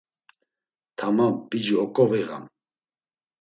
[0.99, 2.43] Tamam, p̌ici oǩoviğam.